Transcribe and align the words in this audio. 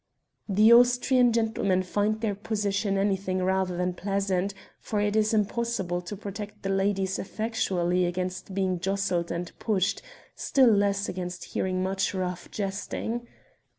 The 0.49 0.73
Austrian 0.73 1.31
gentlemen 1.31 1.83
find 1.83 2.21
their 2.21 2.33
position 2.33 2.97
anything 2.97 3.43
rather 3.43 3.77
than 3.77 3.93
pleasant, 3.93 4.51
for 4.79 4.99
it 4.99 5.15
is 5.15 5.31
impossible 5.31 6.01
to 6.01 6.15
protect 6.17 6.63
the 6.63 6.69
ladies 6.71 7.19
effectually 7.19 8.05
against 8.07 8.55
being 8.55 8.79
jostled 8.79 9.31
and 9.31 9.51
pushed, 9.59 10.01
still 10.33 10.71
less 10.71 11.07
against 11.07 11.43
hearing 11.53 11.83
much 11.83 12.15
rough 12.15 12.49
jesting. 12.49 13.27